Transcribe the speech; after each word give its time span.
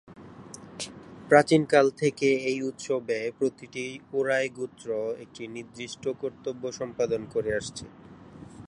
প্রাচীনকাল 1.29 1.85
থেকে 2.01 2.27
এই 2.49 2.59
উৎসবে 2.61 3.19
প্রতিটি 3.39 3.85
উরায় 4.13 4.49
গোত্র 4.57 4.89
একটি 5.15 5.43
নির্দিষ্ট 5.47 6.03
কর্তব্য 6.21 6.63
সম্পাদন 6.79 7.21
করে 7.33 7.51
আসছে। 7.53 7.85